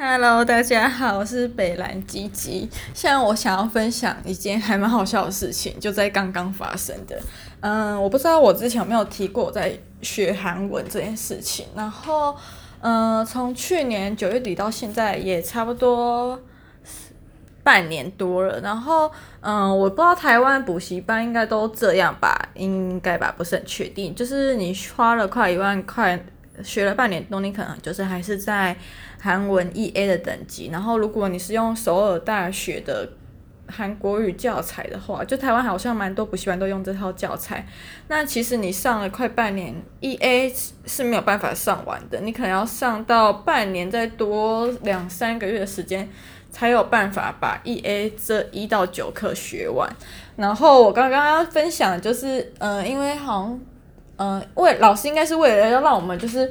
[0.00, 2.70] Hello，大家好，我是北兰吉吉。
[2.94, 7.20] 现在我想要分享一件还蛮好笑的事情，就在刚刚发生的。
[7.58, 11.66] 嗯，我不知道我之前有没有提过我在学韩文这件事情。
[11.74, 12.36] 然后，
[12.80, 16.40] 嗯，从去年九月底到现在也差不多
[17.64, 18.60] 半年多了。
[18.60, 19.10] 然后，
[19.40, 22.50] 嗯，我不知道台湾补习班应该都这样吧？
[22.54, 23.34] 应该吧？
[23.36, 24.14] 不是很确定。
[24.14, 26.24] 就是你花了快一万块。
[26.62, 28.76] 学了半年多，你可能就是还是在
[29.20, 30.68] 韩文 E A 的等级。
[30.72, 33.08] 然后，如果你是用首尔大学的
[33.66, 37.66] 韩国语教材的话，就台湾好像蛮多补习班都用这套教材。
[38.08, 40.54] 那其实你上了快半年 E A
[40.86, 42.20] 是没有办法上完的。
[42.20, 46.08] 你可能要上到半年再多两三个月的时间，
[46.50, 49.88] 才有办法把 E A 这一到九课学完。
[50.36, 53.60] 然后我刚刚要分享就是，嗯、呃，因为好像。
[54.18, 56.48] 嗯，为老师应该是为了要让我们就是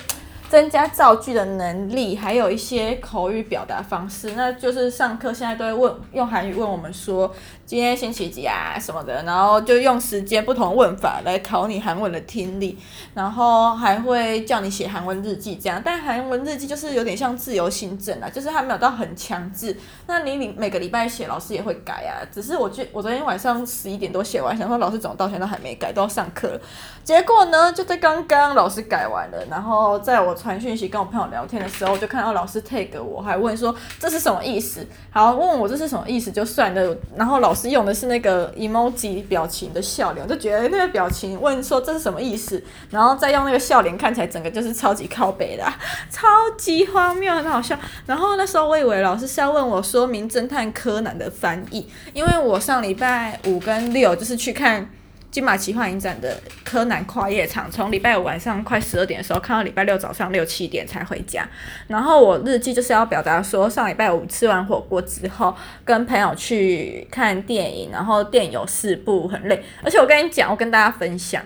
[0.49, 4.31] 增加造句的能力，还有一些口语表达方式。
[4.35, 7.33] 那就是上课现在都会问用韩语问我们说。
[7.67, 12.77] 今天星期几啊什么的，然后就用时间不同问法来考你韩文的听力，
[13.13, 15.81] 然后还会叫你写韩文日记这样。
[15.83, 19.75] 但韩文日记就是有点像自由行政啊，就是还没有到很强制。
[20.05, 22.23] 那你每每个礼拜写，老师也会改啊。
[22.33, 26.57] 只是我觉我昨天晚上十一点多写完，想说老师怎么到现在都还没改，都要上课。
[27.03, 34.88] 结果呢，就在刚刚老师改完了，然后在我传讯息跟我朋友聊天的时候，就看到老师 tag 我，还问说这是什么意思？
[35.11, 37.67] 好，问我这是什么意思就算了，然后老师。
[37.67, 45.66] 用的是那个 emoji 表情的笑脸，我就觉得那个表情问说这是什么意思，然后再用那个笑脸看起来整个就是超级靠北的，
[46.09, 46.25] 超
[46.57, 47.77] 级荒谬，很好笑。
[48.05, 54.89] 然后那时候我以为老师是要问我说《名侦探柯南》的翻译，因为我上礼拜五跟六就是去看。
[55.38, 56.35] 金马奇幻影展的
[56.66, 61.47] 柯南跨夜场，从礼拜五晚上快十二点的时候看到礼拜六早上六七点才回家。
[61.85, 69.63] 然后我日记就是要表达说，上礼拜五吃完火锅之后，跟朋友去看电影，然后电影有四部，很累。
[69.83, 71.44] 而且我跟你讲，我跟大家分享，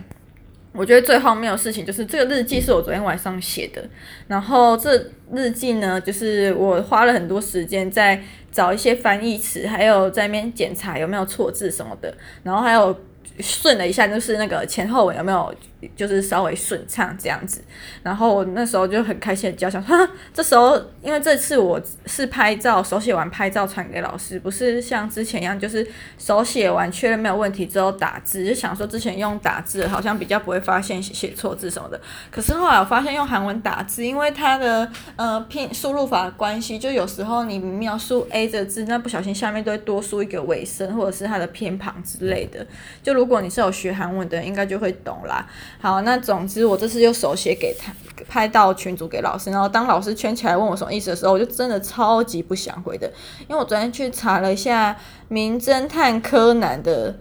[0.72, 3.84] 我觉得最荒谬的事情就是这个日记是我昨天晚上写的。
[4.26, 8.24] 然后这日记呢，就是我花了很多时间在
[8.54, 12.98] 找一些翻译词，还有在那边检查有没有错字什么的，然后还有。
[13.42, 15.54] 顺了一下，就是那个前后尾有没有，
[15.96, 17.62] 就是稍微顺畅这样子。
[18.02, 19.96] 然后我那时候就很开心的叫想，哈，
[20.34, 25.86] 这时候因为这次我是拍照手写完拍照传给老师，不是像之前一样，就是
[26.18, 32.00] 手写完确认没有问题之后打字，就想说之前用打字好像比较不会发现写错字什么的。
[32.30, 42.66] 可是后来我发现用韩文打字，因为它的呃拼输入法关系，就有时候你描述 A 这个字，那不小心下面都会多输一个尾声或者是它的偏旁之类的，
[43.04, 43.42] 就如果。
[43.42, 45.44] 你是有学韩文的，应该就会懂啦。
[45.80, 47.94] 好，那总之我这次就手写给他，
[48.28, 49.50] 拍到群主给老师。
[49.50, 53.08] 然后当老师圈起来问我什么意思的时候，我就真的超级不想回的，
[53.48, 54.94] 因为我昨天去查了一下
[55.28, 57.16] 《名侦探柯南》的，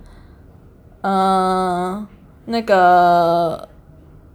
[1.01, 2.07] 呃，
[2.47, 3.69] 那个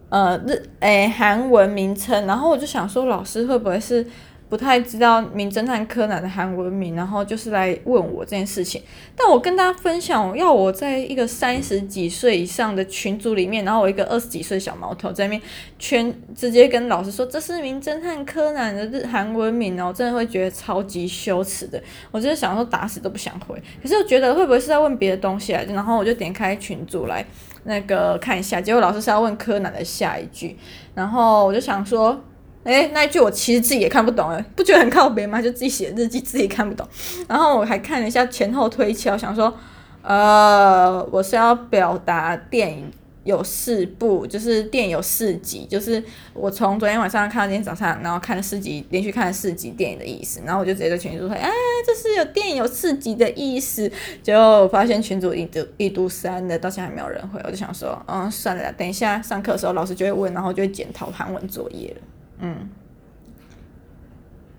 [0.10, 4.06] 呃日诶韩文名称，然后我就想说，老师会不会是？
[4.48, 8.82] 不太知道《名侦探柯南》的韩文名，然后就是来问我这件事情。
[9.16, 15.42] 但我跟大家分享，要我在一个三十几岁以上的群组里面，然后我一个二十几岁小毛头在那边
[15.80, 21.82] 圈，直接跟老师说这是《名侦探柯南》的日韩文名，然后真的会觉得超级羞耻的。
[22.12, 25.74] 我就是想说打死都不想回，可是我觉得会不会是在问别的东西来着？
[25.74, 27.26] 然后我就点开群组来
[27.64, 30.56] 那个看一下，结果老师是要问柯南的下一句，
[30.94, 32.24] 然后我就想说。
[32.66, 35.40] 诶，那一句我其实自己也看不懂诶，不觉得很靠北吗？
[35.42, 36.86] 就自己写日记，自己看不懂。
[37.28, 39.56] 然后我还看了一下前后推敲，想说，
[40.02, 42.92] 呃，我是要表达电影
[43.24, 50.42] 有四部，就是电影有四集，就是我从昨天晚上看到今天早上，然后看了四集，连续看了四集电影的意思。
[50.44, 51.48] 然后我就直接在群组说，哎，
[51.86, 53.92] 这是有电影有四集的意思。
[54.24, 57.40] 结果我发现群主已读已读删了，到现在还没有人回。
[57.44, 62.02] 我就想说，嗯，算了，等一下上课的时候老师就会问，然后就会检讨韩文作业了。
[62.46, 62.70] 嗯，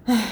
[0.06, 0.24] 唉，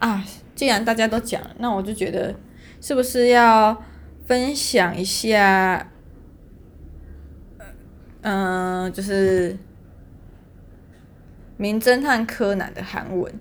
[0.00, 0.24] 啊，
[0.56, 2.34] 既然大家都讲，那我就觉得
[2.80, 3.80] 是不是要
[4.26, 5.88] 分享一下，
[8.22, 9.52] 嗯、就是
[11.56, 13.32] 《名侦探柯南》的韩文。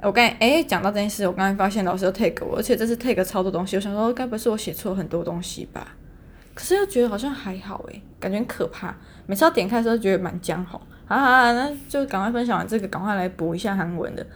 [0.00, 5.96] 我刚才哎讲到这件事，我刚才发现老师又 take 我，而且这次 take 超多东西，我想说该不是我写错很多东西吧？
[6.58, 8.92] 可是又觉得好像还好诶，感觉很可怕。
[9.26, 10.80] 每次要点开的时候，觉得蛮僵吼。
[11.06, 14.24] 好好好，那就赶快分享完这个，赶快来补一下韩文的《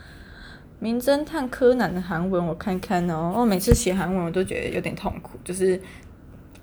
[0.79, 3.35] 名侦探柯南》的韩文，我看看哦。
[3.37, 5.81] 我、每次写韩文，我都觉得有点痛苦，就是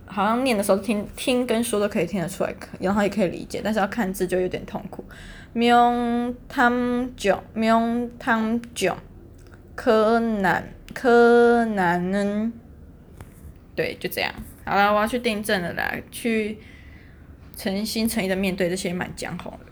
[0.06, 5.03] 好像念的时候听听跟说都可以听得出来，然后也可以理解，但是要看字就有点痛苦。
[5.51, 6.71] 名探
[7.17, 8.95] 囧，名探囧，
[9.75, 10.63] 柯南，
[10.94, 12.53] 柯南？
[13.75, 14.33] 对，就这样。
[14.69, 16.60] 好了，我要去订正了啦，去
[17.57, 19.69] 诚心诚意的面对这些满江红了。